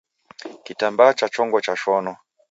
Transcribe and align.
Kitambaa 0.63 1.13
cha 1.17 1.29
chongo 1.33 1.61
chashonwa 1.65 2.15